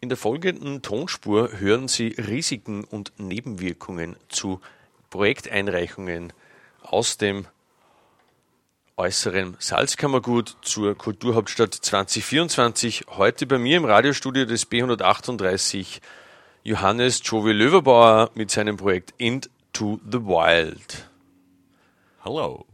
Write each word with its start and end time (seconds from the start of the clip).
In 0.00 0.10
der 0.10 0.18
folgenden 0.18 0.82
Tonspur 0.82 1.58
hören 1.58 1.88
Sie 1.88 2.08
Risiken 2.18 2.84
und 2.84 3.12
Nebenwirkungen 3.16 4.16
zu 4.28 4.60
Projekteinreichungen 5.08 6.34
aus 6.82 7.16
dem 7.16 7.46
äußeren 8.98 9.56
Salzkammergut 9.58 10.58
zur 10.60 10.96
Kulturhauptstadt 10.96 11.72
2024. 11.74 13.06
Heute 13.08 13.46
bei 13.46 13.56
mir 13.58 13.78
im 13.78 13.86
Radiostudio 13.86 14.44
des 14.44 14.70
B138 14.70 16.00
Johannes 16.62 17.22
Jovi 17.24 17.52
Löwerbauer 17.52 18.30
mit 18.34 18.50
seinem 18.50 18.76
Projekt 18.76 19.14
Into 19.16 19.98
the 20.10 20.18
Wild. 20.18 21.08
Hallo. 22.22 22.66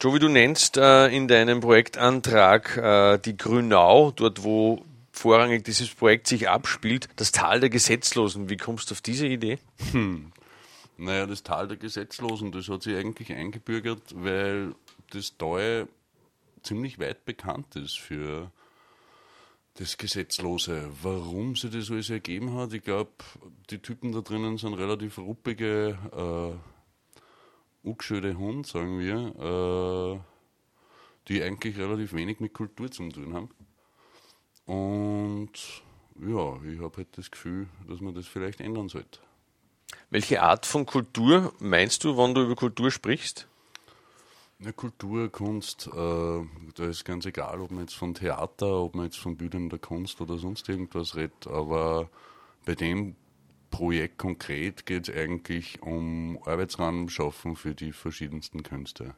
Jovi, 0.00 0.18
du 0.18 0.28
nennst 0.28 0.78
äh, 0.78 1.08
in 1.08 1.28
deinem 1.28 1.60
Projektantrag 1.60 2.76
äh, 2.78 3.18
die 3.18 3.36
Grünau, 3.36 4.12
dort 4.12 4.44
wo 4.44 4.82
vorrangig 5.14 5.64
dieses 5.64 5.88
Projekt 5.88 6.26
sich 6.26 6.48
abspielt, 6.48 7.08
das 7.16 7.32
Tal 7.32 7.60
der 7.60 7.70
Gesetzlosen. 7.70 8.50
Wie 8.50 8.56
kommst 8.56 8.90
du 8.90 8.94
auf 8.94 9.00
diese 9.00 9.26
Idee? 9.26 9.58
Hm. 9.92 10.32
Naja, 10.96 11.26
das 11.26 11.42
Tal 11.42 11.68
der 11.68 11.76
Gesetzlosen, 11.76 12.52
das 12.52 12.68
hat 12.68 12.82
sich 12.82 12.96
eigentlich 12.96 13.32
eingebürgert, 13.32 14.02
weil 14.14 14.74
das 15.10 15.36
Tal 15.36 15.88
ziemlich 16.62 16.98
weit 16.98 17.24
bekannt 17.24 17.76
ist 17.76 17.98
für 17.98 18.50
das 19.74 19.98
Gesetzlose. 19.98 20.88
Warum 21.02 21.56
sich 21.56 21.70
das 21.70 21.90
alles 21.90 22.10
ergeben 22.10 22.54
hat, 22.54 22.72
ich 22.72 22.82
glaube, 22.82 23.10
die 23.70 23.78
Typen 23.78 24.12
da 24.12 24.20
drinnen 24.20 24.56
sind 24.56 24.74
relativ 24.74 25.18
ruppige, 25.18 25.98
äh, 26.12 27.86
ungeschöne 27.86 28.38
Hunde, 28.38 28.68
sagen 28.68 28.98
wir, 28.98 30.20
äh, 30.20 30.20
die 31.28 31.42
eigentlich 31.42 31.76
relativ 31.76 32.12
wenig 32.12 32.40
mit 32.40 32.52
Kultur 32.52 32.90
zu 32.90 33.08
tun 33.08 33.34
haben. 33.34 33.50
Und 34.66 35.52
ja, 36.20 36.62
ich 36.62 36.80
habe 36.80 36.96
halt 36.98 37.08
das 37.12 37.30
Gefühl, 37.30 37.68
dass 37.88 38.00
man 38.00 38.14
das 38.14 38.26
vielleicht 38.26 38.60
ändern 38.60 38.88
sollte. 38.88 39.20
Welche 40.10 40.42
Art 40.42 40.66
von 40.66 40.86
Kultur 40.86 41.52
meinst 41.58 42.04
du, 42.04 42.16
wenn 42.16 42.34
du 42.34 42.42
über 42.42 42.54
Kultur 42.54 42.90
sprichst? 42.90 43.48
Ja, 44.60 44.72
Kultur, 44.72 45.30
Kunst, 45.30 45.88
äh, 45.88 45.90
da 45.92 46.84
ist 46.86 47.04
ganz 47.04 47.26
egal, 47.26 47.60
ob 47.60 47.70
man 47.70 47.80
jetzt 47.80 47.96
von 47.96 48.14
Theater, 48.14 48.80
ob 48.80 48.94
man 48.94 49.06
jetzt 49.06 49.18
von 49.18 49.36
bildender 49.36 49.78
Kunst 49.78 50.20
oder 50.20 50.38
sonst 50.38 50.68
irgendwas 50.68 51.16
redet, 51.16 51.46
aber 51.48 52.08
bei 52.64 52.74
dem 52.74 53.16
Projekt 53.70 54.18
konkret 54.18 54.86
geht 54.86 55.08
es 55.08 55.14
eigentlich 55.14 55.82
um 55.82 56.38
Arbeitsraum 56.44 57.08
schaffen 57.08 57.56
für 57.56 57.74
die 57.74 57.92
verschiedensten 57.92 58.62
Künste. 58.62 59.16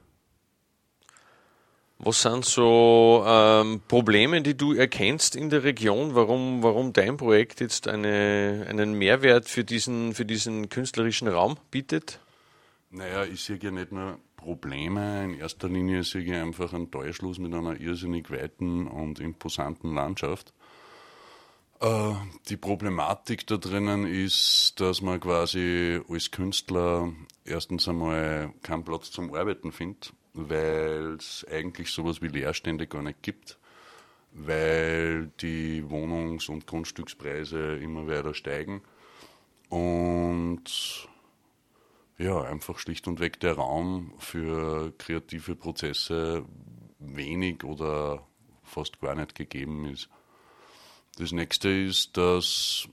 Was 1.99 2.21
sind 2.21 2.45
so 2.45 3.25
ähm, 3.27 3.81
Probleme, 3.89 4.43
die 4.43 4.55
du 4.55 4.75
erkennst 4.75 5.35
in 5.35 5.49
der 5.49 5.65
Region, 5.65 6.15
warum, 6.15 6.63
warum 6.63 6.93
dein 6.93 7.17
Projekt 7.17 7.61
jetzt 7.61 7.89
eine, 7.89 8.67
einen 8.69 8.93
Mehrwert 8.93 9.49
für 9.49 9.65
diesen, 9.65 10.13
für 10.13 10.27
diesen 10.27 10.69
künstlerischen 10.69 11.27
Raum 11.27 11.57
bietet? 11.71 12.21
Naja, 12.91 13.25
ich 13.25 13.43
sehe 13.43 13.59
ja 13.63 13.71
nicht 13.71 13.93
nur 13.93 14.19
Probleme, 14.37 15.25
in 15.25 15.35
erster 15.39 15.69
Linie 15.69 16.05
sehe 16.05 16.21
ich 16.21 16.33
einfach 16.33 16.75
einen 16.75 16.91
Täuschluss 16.91 17.39
mit 17.39 17.55
einer 17.55 17.81
irrsinnig 17.81 18.31
weiten 18.31 18.87
und 18.87 19.19
imposanten 19.19 19.95
Landschaft. 19.95 20.53
Äh, 21.81 22.13
die 22.51 22.59
Problematik 22.59 23.47
da 23.47 23.57
drinnen 23.57 24.07
ist, 24.07 24.75
dass 24.77 25.01
man 25.01 25.19
quasi 25.19 26.01
als 26.11 26.31
Künstler 26.31 27.11
erstens 27.47 27.89
einmal 27.89 28.53
keinen 28.63 28.85
Platz 28.85 29.11
zum 29.11 29.35
Arbeiten 29.35 29.73
findet 29.73 30.13
weil 30.37 31.15
es 31.15 31.45
eigentlich 31.51 31.91
sowas 31.91 32.23
wie 32.23 32.29
Leerstände 32.29 32.87
gar 32.87 33.03
nicht 33.03 33.23
gibt, 33.23 33.59
weil 34.33 35.29
die 35.41 35.83
Wohnungs- 35.89 36.49
und 36.49 36.67
Grundstückspreise 36.67 37.77
immer 37.77 38.07
weiter 38.07 38.35
steigen 38.35 38.83
und 39.69 41.09
ja, 42.19 42.43
einfach 42.43 42.79
schlicht 42.79 43.09
und 43.09 43.21
weg 43.21 43.41
der 43.41 43.55
Raum 43.55 44.15
für 44.19 44.93
kreative 44.99 45.55
Prozesse 45.55 46.45
wenig 46.99 47.65
oder 47.65 48.27
fast 48.63 49.01
gar 49.01 49.15
nicht 49.15 49.35
gegeben 49.35 49.87
ist. 49.87 50.09
Das 51.19 51.33
nächste 51.33 51.69
ist, 51.69 52.17
dass 52.17 52.89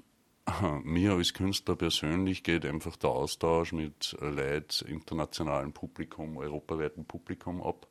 mir 0.84 1.14
als 1.14 1.34
Künstler 1.34 1.76
persönlich 1.76 2.44
geht 2.44 2.66
einfach 2.66 2.98
der 2.98 3.12
Austausch 3.12 3.72
mit 3.72 4.16
Leuten, 4.20 4.88
internationalem 4.88 5.74
Publikum, 5.74 6.38
europaweiten 6.38 7.06
Publikum 7.06 7.62
ab. 7.62 7.88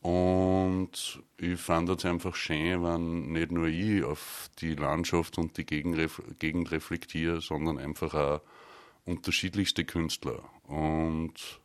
Und 0.00 1.22
ich 1.38 1.60
fand 1.60 1.88
es 1.88 2.04
einfach 2.04 2.34
schön, 2.36 2.84
wenn 2.84 3.32
nicht 3.32 3.50
nur 3.50 3.66
ich 3.66 4.04
auf 4.04 4.48
die 4.60 4.74
Landschaft 4.74 5.38
und 5.38 5.56
die 5.56 5.66
Gegend 5.66 6.70
reflektiere, 6.70 7.40
sondern 7.40 7.78
einfach 7.78 8.14
auch 8.14 8.40
unterschiedlichste 9.04 9.84
Künstler. 9.84 10.42
Und 10.64 11.60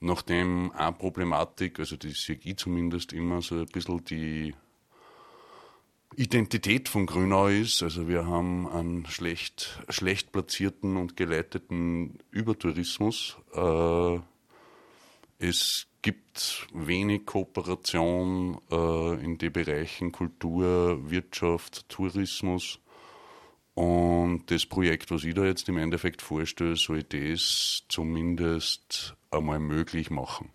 nachdem 0.00 0.72
eine 0.72 0.92
Problematik, 0.92 1.78
also 1.78 1.96
die 1.96 2.10
sehe 2.10 2.40
ich 2.42 2.56
zumindest 2.56 3.12
immer 3.12 3.42
so 3.42 3.56
ein 3.56 3.66
bisschen 3.66 4.04
die 4.06 4.54
Identität 6.16 6.88
von 6.88 7.06
Grünau 7.06 7.46
ist. 7.46 7.82
Also 7.82 8.08
wir 8.08 8.26
haben 8.26 8.68
einen 8.68 9.06
schlecht, 9.06 9.80
schlecht 9.88 10.32
platzierten 10.32 10.96
und 10.96 11.16
geleiteten 11.16 12.18
Übertourismus. 12.30 13.36
Äh, 13.54 14.18
es 15.38 15.86
gibt 16.02 16.68
wenig 16.74 17.26
Kooperation 17.26 18.60
äh, 18.70 19.24
in 19.24 19.38
den 19.38 19.52
Bereichen 19.52 20.12
Kultur, 20.12 21.10
Wirtschaft, 21.10 21.88
Tourismus. 21.88 22.78
Und 23.74 24.50
das 24.50 24.66
Projekt, 24.66 25.10
was 25.10 25.24
ich 25.24 25.34
da 25.34 25.44
jetzt 25.44 25.68
im 25.68 25.78
Endeffekt 25.78 26.20
vorstelle, 26.20 26.76
soll 26.76 27.04
das 27.04 27.84
zumindest 27.88 29.14
einmal 29.30 29.60
möglich 29.60 30.10
machen. 30.10 30.50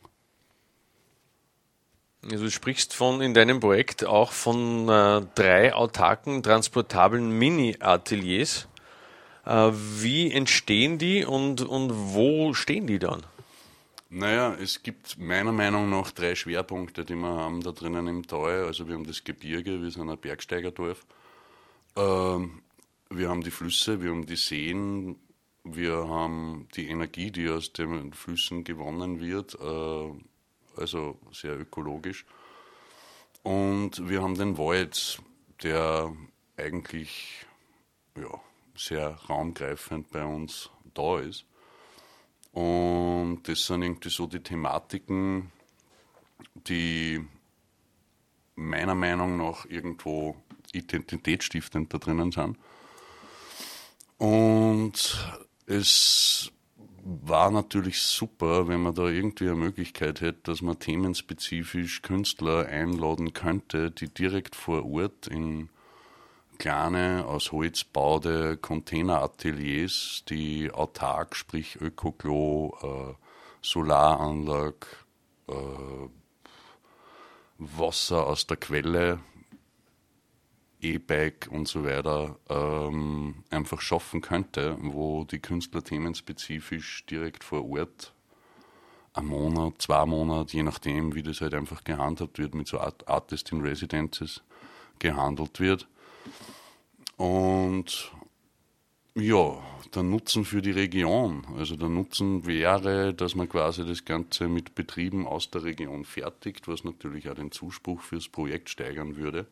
Also 2.23 2.45
du 2.45 2.51
sprichst 2.51 2.93
von 2.93 3.21
in 3.21 3.33
deinem 3.33 3.59
Projekt 3.59 4.05
auch 4.05 4.31
von 4.31 4.89
äh, 4.89 5.21
drei 5.35 5.73
autarken, 5.73 6.43
transportablen 6.43 7.29
Mini-Ateliers. 7.29 8.67
Äh, 9.45 9.71
wie 9.71 10.31
entstehen 10.31 10.97
die 10.97 11.23
und, 11.23 11.61
und 11.61 11.91
wo 11.93 12.53
stehen 12.53 12.87
die 12.87 12.99
dann? 12.99 13.25
Naja, 14.09 14.55
es 14.55 14.83
gibt 14.83 15.17
meiner 15.17 15.51
Meinung 15.51 15.89
nach 15.89 16.11
drei 16.11 16.35
Schwerpunkte, 16.35 17.03
die 17.03 17.15
wir 17.15 17.27
haben 17.27 17.61
da 17.61 17.71
drinnen 17.71 18.07
im 18.07 18.25
Tal. 18.25 18.65
Also 18.65 18.87
wir 18.87 18.95
haben 18.95 19.05
das 19.05 19.23
Gebirge, 19.23 19.81
wir 19.81 19.91
sind 19.91 20.09
ein 20.09 20.17
Bergsteigerdorf. 20.17 21.05
Ähm, 21.95 22.61
wir 23.09 23.29
haben 23.29 23.41
die 23.41 23.51
Flüsse, 23.51 24.01
wir 24.01 24.11
haben 24.11 24.25
die 24.25 24.35
Seen, 24.37 25.17
wir 25.63 26.07
haben 26.07 26.67
die 26.75 26.87
Energie, 26.87 27.31
die 27.31 27.49
aus 27.49 27.73
den 27.73 28.13
Flüssen 28.13 28.63
gewonnen 28.63 29.19
wird. 29.19 29.55
Äh, 29.55 30.36
also 30.79 31.19
sehr 31.31 31.59
ökologisch. 31.59 32.25
Und 33.43 34.09
wir 34.09 34.21
haben 34.21 34.35
den 34.35 34.57
Wald, 34.57 35.21
der 35.63 36.13
eigentlich 36.57 37.45
ja, 38.15 38.41
sehr 38.75 39.09
raumgreifend 39.29 40.11
bei 40.11 40.25
uns 40.25 40.69
da 40.93 41.19
ist. 41.19 41.45
Und 42.51 43.43
das 43.43 43.61
sind 43.65 43.83
irgendwie 43.83 44.09
so 44.09 44.25
die 44.25 44.41
Thematiken, 44.41 45.51
die 46.55 47.23
meiner 48.55 48.95
Meinung 48.95 49.37
nach 49.37 49.65
irgendwo 49.65 50.35
identitätsstiftend 50.73 51.93
da 51.93 51.99
drinnen 51.99 52.31
sind. 52.31 52.57
Und 54.17 55.39
es 55.67 56.51
war 57.09 57.51
natürlich 57.51 58.01
super, 58.01 58.67
wenn 58.67 58.81
man 58.81 58.93
da 58.93 59.07
irgendwie 59.07 59.45
eine 59.45 59.55
Möglichkeit 59.55 60.19
hätte, 60.19 60.39
dass 60.43 60.61
man 60.61 60.77
themenspezifisch 60.77 62.01
Künstler 62.01 62.65
einladen 62.65 63.31
könnte, 63.31 63.91
die 63.91 64.09
direkt 64.09 64.57
vor 64.57 64.85
Ort 64.85 65.27
in 65.27 65.69
kleine, 66.57 67.25
aus 67.25 67.53
Holz 67.53 67.85
baute 67.85 68.57
Containerateliers, 68.57 70.23
die 70.27 70.69
autark, 70.71 71.37
sprich 71.37 71.79
Ökoklo, 71.79 72.77
äh, 72.81 73.13
Solaranlage, 73.61 74.87
äh, 75.47 75.53
Wasser 77.57 78.27
aus 78.27 78.47
der 78.47 78.57
Quelle 78.57 79.19
E-Bike 80.81 81.47
und 81.51 81.67
so 81.67 81.83
weiter 81.83 82.37
ähm, 82.49 83.43
einfach 83.49 83.81
schaffen 83.81 84.21
könnte, 84.21 84.77
wo 84.79 85.23
die 85.23 85.39
Künstler 85.39 85.83
themenspezifisch 85.83 87.05
direkt 87.05 87.43
vor 87.43 87.67
Ort 87.69 88.13
einen 89.13 89.27
Monat, 89.27 89.81
zwei 89.81 90.05
Monate, 90.05 90.55
je 90.55 90.63
nachdem, 90.63 91.15
wie 91.15 91.23
das 91.23 91.41
halt 91.41 91.55
einfach 91.55 91.83
gehandhabt 91.83 92.37
wird, 92.37 92.53
mit 92.53 92.67
so 92.67 92.79
Art 92.79 93.07
Artist 93.07 93.51
in 93.51 93.61
Residences 93.61 94.43
gehandelt 94.99 95.59
wird. 95.59 95.87
Und 97.15 98.11
ja, 99.15 99.57
der 99.95 100.03
Nutzen 100.03 100.45
für 100.45 100.61
die 100.61 100.71
Region. 100.71 101.47
Also 101.57 101.75
der 101.75 101.89
Nutzen 101.89 102.45
wäre, 102.45 103.15
dass 103.15 103.33
man 103.33 103.49
quasi 103.49 103.83
das 103.83 104.05
Ganze 104.05 104.47
mit 104.47 104.75
Betrieben 104.75 105.25
aus 105.25 105.49
der 105.49 105.63
Region 105.63 106.05
fertigt, 106.05 106.67
was 106.67 106.83
natürlich 106.83 107.27
auch 107.27 107.35
den 107.35 107.51
Zuspruch 107.51 108.01
fürs 108.01 108.27
Projekt 108.27 108.69
steigern 108.69 109.15
würde 109.15 109.47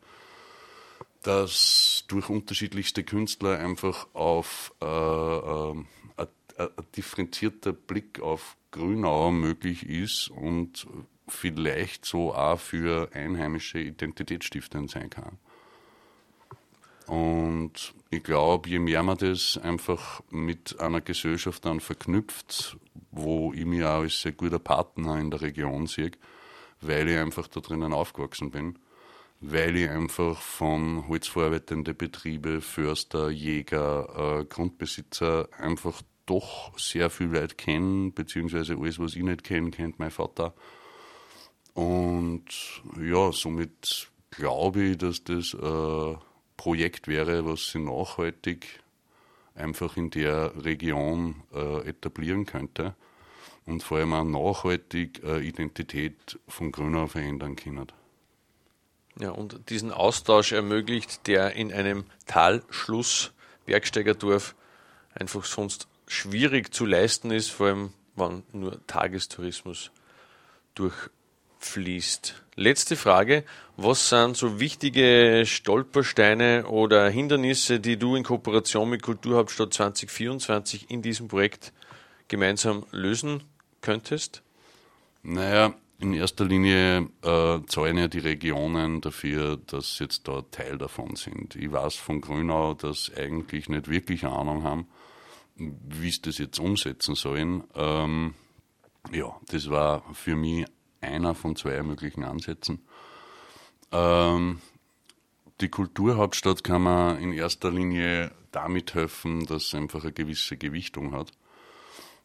dass 1.26 2.04
durch 2.06 2.28
unterschiedlichste 2.28 3.02
Künstler 3.02 3.58
einfach 3.58 4.06
auf 4.12 4.72
äh, 4.80 4.86
ein 4.86 6.68
differenzierter 6.96 7.72
Blick 7.72 8.20
auf 8.20 8.56
Grünauer 8.70 9.32
möglich 9.32 9.88
ist 9.88 10.28
und 10.28 10.86
vielleicht 11.28 12.04
so 12.04 12.34
auch 12.34 12.60
für 12.60 13.10
Einheimische 13.12 13.80
identitätsstiftend 13.80 14.90
sein 14.90 15.10
kann. 15.10 15.38
Und 17.06 17.94
ich 18.10 18.22
glaube, 18.22 18.68
je 18.68 18.78
mehr 18.78 19.02
man 19.02 19.18
das 19.18 19.58
einfach 19.58 20.22
mit 20.30 20.80
einer 20.80 21.00
Gesellschaft 21.00 21.64
dann 21.64 21.80
verknüpft, 21.80 22.76
wo 23.10 23.52
ich 23.52 23.64
mich 23.64 23.82
auch 23.84 24.00
als 24.00 24.20
sehr 24.20 24.32
guter 24.32 24.58
Partner 24.58 25.18
in 25.18 25.30
der 25.30 25.40
Region 25.40 25.86
sehe, 25.86 26.12
weil 26.80 27.08
ich 27.08 27.18
einfach 27.18 27.48
da 27.48 27.60
drinnen 27.60 27.92
aufgewachsen 27.92 28.50
bin, 28.50 28.78
weil 29.48 29.76
ich 29.76 29.88
einfach 29.88 30.40
von 30.40 31.06
holzverarbeitenden 31.06 31.96
Betriebe, 31.96 32.60
Förster, 32.60 33.30
Jäger, 33.30 34.40
äh, 34.40 34.44
Grundbesitzer 34.44 35.48
einfach 35.56 36.02
doch 36.26 36.76
sehr 36.78 37.10
viel 37.10 37.28
Leute 37.28 37.54
kenne, 37.54 38.10
beziehungsweise 38.10 38.76
alles, 38.76 38.98
was 38.98 39.14
ich 39.14 39.22
nicht 39.22 39.44
kenne, 39.44 39.70
kennt 39.70 39.98
mein 40.00 40.10
Vater. 40.10 40.54
Und 41.74 42.46
ja, 43.00 43.30
somit 43.30 44.08
glaube 44.30 44.82
ich, 44.82 44.98
dass 44.98 45.22
das 45.22 45.54
ein 45.54 46.18
Projekt 46.56 47.06
wäre, 47.06 47.44
was 47.46 47.70
sich 47.70 47.82
nachhaltig 47.82 48.80
einfach 49.54 49.96
in 49.96 50.10
der 50.10 50.64
Region 50.64 51.42
äh, 51.54 51.88
etablieren 51.88 52.46
könnte 52.46 52.96
und 53.64 53.82
vor 53.82 53.98
allem 53.98 54.12
auch 54.12 54.24
nachhaltig 54.24 55.22
äh, 55.22 55.46
Identität 55.46 56.38
von 56.48 56.72
Grünau 56.72 57.06
verändern 57.06 57.56
kann. 57.56 57.86
Ja, 59.18 59.30
und 59.30 59.70
diesen 59.70 59.92
Austausch 59.92 60.52
ermöglicht, 60.52 61.26
der 61.26 61.54
in 61.54 61.72
einem 61.72 62.04
Talschluss 62.26 63.32
Bergsteigerdorf 63.64 64.54
einfach 65.14 65.44
sonst 65.44 65.88
schwierig 66.06 66.72
zu 66.72 66.86
leisten 66.86 67.30
ist, 67.30 67.50
vor 67.50 67.66
allem 67.66 67.92
wenn 68.14 68.42
nur 68.52 68.86
Tagestourismus 68.86 69.90
durchfließt. 70.74 72.42
Letzte 72.54 72.96
Frage. 72.96 73.44
Was 73.76 74.08
sind 74.08 74.36
so 74.36 74.60
wichtige 74.60 75.44
Stolpersteine 75.44 76.66
oder 76.66 77.08
Hindernisse, 77.10 77.80
die 77.80 77.98
du 77.98 78.16
in 78.16 78.24
Kooperation 78.24 78.88
mit 78.88 79.02
Kulturhauptstadt 79.02 79.74
2024 79.74 80.90
in 80.90 81.02
diesem 81.02 81.28
Projekt 81.28 81.72
gemeinsam 82.28 82.86
lösen 82.90 83.42
könntest? 83.82 84.42
Naja, 85.22 85.74
in 85.98 86.12
erster 86.12 86.44
Linie 86.44 87.08
äh, 87.22 87.60
zahlen 87.66 87.98
ja 87.98 88.08
die 88.08 88.18
Regionen 88.18 89.00
dafür, 89.00 89.56
dass 89.56 89.96
sie 89.96 90.04
jetzt 90.04 90.28
da 90.28 90.42
Teil 90.50 90.78
davon 90.78 91.16
sind. 91.16 91.56
Ich 91.56 91.72
weiß 91.72 91.96
von 91.96 92.20
Grünau, 92.20 92.74
dass 92.74 93.10
eigentlich 93.16 93.68
nicht 93.68 93.88
wirklich 93.88 94.24
eine 94.24 94.36
Ahnung 94.36 94.64
haben, 94.64 94.86
wie 95.56 96.10
sie 96.10 96.22
das 96.22 96.38
jetzt 96.38 96.58
umsetzen 96.58 97.14
sollen. 97.14 97.64
Ähm, 97.74 98.34
ja, 99.10 99.34
das 99.48 99.70
war 99.70 100.02
für 100.12 100.36
mich 100.36 100.66
einer 101.00 101.34
von 101.34 101.56
zwei 101.56 101.82
möglichen 101.82 102.24
Ansätzen. 102.24 102.80
Ähm, 103.92 104.60
die 105.60 105.68
Kulturhauptstadt 105.68 106.62
kann 106.62 106.82
man 106.82 107.18
in 107.18 107.32
erster 107.32 107.70
Linie 107.70 108.32
damit 108.50 108.94
helfen, 108.94 109.46
dass 109.46 109.68
es 109.68 109.74
einfach 109.74 110.02
eine 110.02 110.12
gewisse 110.12 110.58
Gewichtung 110.58 111.12
hat, 111.12 111.32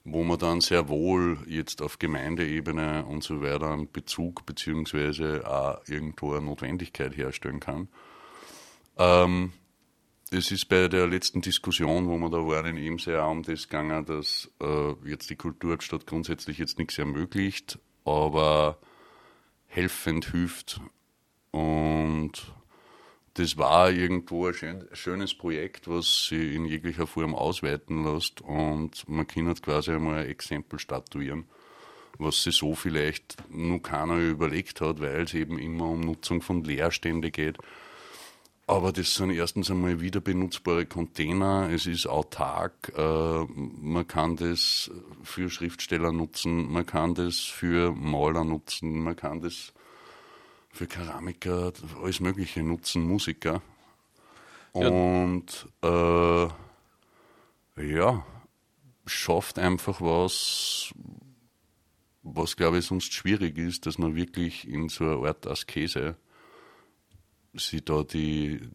wo 0.03 0.23
man 0.23 0.39
dann 0.39 0.61
sehr 0.61 0.89
wohl 0.89 1.37
jetzt 1.47 1.81
auf 1.81 1.99
Gemeindeebene 1.99 3.05
und 3.05 3.23
so 3.23 3.41
weiter 3.41 3.71
einen 3.71 3.91
Bezug 3.91 4.45
beziehungsweise 4.45 5.47
auch 5.49 5.87
irgendwo 5.87 6.33
eine 6.33 6.45
Notwendigkeit 6.45 7.15
herstellen 7.15 7.59
kann. 7.59 7.87
Ähm, 8.97 9.53
es 10.31 10.49
ist 10.49 10.69
bei 10.69 10.87
der 10.87 11.07
letzten 11.07 11.41
Diskussion, 11.41 12.07
wo 12.07 12.17
wir 12.17 12.29
da 12.29 12.37
waren, 12.37 12.77
eben 12.77 12.97
sehr 12.97 13.27
um 13.27 13.43
das 13.43 13.67
gegangen, 13.67 14.05
dass 14.05 14.49
äh, 14.61 14.93
jetzt 15.05 15.29
die 15.29 15.35
Kulturstadt 15.35 16.07
grundsätzlich 16.07 16.57
jetzt 16.57 16.79
nichts 16.79 16.97
ermöglicht, 16.97 17.79
aber 18.05 18.79
helfend 19.67 20.31
hilft. 20.31 20.79
Und 21.51 22.53
das 23.35 23.57
war 23.57 23.89
irgendwo 23.89 24.47
ein 24.47 24.53
schön, 24.53 24.87
schönes 24.91 25.33
Projekt, 25.33 25.87
was 25.87 26.25
sich 26.27 26.53
in 26.53 26.65
jeglicher 26.65 27.07
Form 27.07 27.33
ausweiten 27.33 28.03
lässt. 28.03 28.41
Und 28.41 29.07
man 29.07 29.25
kann 29.27 29.53
quasi 29.55 29.91
einmal 29.91 30.19
ein 30.19 30.29
Exempel 30.29 30.79
statuieren, 30.79 31.45
was 32.17 32.43
sich 32.43 32.57
so 32.57 32.75
vielleicht 32.75 33.37
nur 33.49 33.81
keiner 33.81 34.17
überlegt 34.17 34.81
hat, 34.81 34.99
weil 34.99 35.21
es 35.21 35.33
eben 35.33 35.57
immer 35.59 35.85
um 35.85 36.01
Nutzung 36.01 36.41
von 36.41 36.63
Leerstände 36.63 37.31
geht. 37.31 37.57
Aber 38.67 38.91
das 38.91 39.15
sind 39.15 39.31
erstens 39.31 39.69
einmal 39.71 39.99
wieder 39.99 40.21
benutzbare 40.21 40.85
Container, 40.85 41.69
es 41.71 41.87
ist 41.87 42.07
autark, 42.07 42.93
äh, 42.95 43.43
man 43.45 44.07
kann 44.07 44.37
das 44.37 44.89
für 45.23 45.49
Schriftsteller 45.49 46.13
nutzen, 46.13 46.71
man 46.71 46.85
kann 46.85 47.13
das 47.13 47.39
für 47.39 47.91
Maler 47.91 48.45
nutzen, 48.45 49.03
man 49.03 49.17
kann 49.17 49.41
das 49.41 49.73
für 50.71 50.87
Keramiker, 50.87 51.73
alles 52.01 52.19
Mögliche 52.19 52.63
nutzen, 52.63 53.03
Musiker. 53.03 53.61
Und 54.71 55.67
ja, 55.83 56.45
äh, 57.77 57.93
ja 57.93 58.25
schafft 59.05 59.59
einfach 59.59 60.01
was, 60.01 60.93
was 62.23 62.55
glaube 62.55 62.77
ich 62.77 62.85
sonst 62.85 63.13
schwierig 63.13 63.57
ist, 63.57 63.85
dass 63.85 63.97
man 63.97 64.15
wirklich 64.15 64.67
in 64.67 64.89
so 64.89 65.03
einer 65.03 65.27
Art 65.27 65.47
Askese 65.47 66.15
sie 67.53 67.83
da 67.83 68.03
die, 68.03 68.69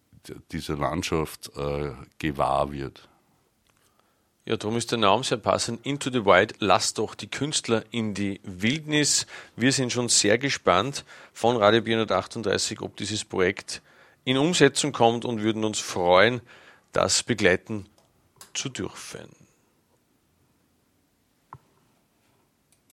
diese 0.52 0.75
Landschaft 0.75 1.50
äh, 1.56 1.93
gewahr 2.19 2.72
wird. 2.72 3.08
Ja, 4.48 4.56
darum 4.56 4.76
ist 4.76 4.93
der 4.93 4.98
Name 4.98 5.25
sehr 5.25 5.38
passend. 5.38 5.84
Into 5.84 6.08
the 6.08 6.25
Wild, 6.25 6.54
lass 6.60 6.94
doch 6.94 7.16
die 7.16 7.26
Künstler 7.26 7.82
in 7.90 8.14
die 8.14 8.40
Wildnis. 8.44 9.26
Wir 9.56 9.72
sind 9.72 9.93
schon 9.93 10.08
sehr 10.08 10.38
gespannt 10.38 11.04
von 11.32 11.56
Radio 11.56 11.82
438, 11.82 12.81
ob 12.81 12.96
dieses 12.96 13.25
Projekt 13.25 13.82
in 14.25 14.38
Umsetzung 14.38 14.93
kommt 14.93 15.25
und 15.25 15.43
würden 15.43 15.64
uns 15.64 15.81
freuen, 15.81 16.43
das 16.93 17.25
begleiten 17.25 17.87
zu 18.54 18.69
dürfen. 18.69 19.45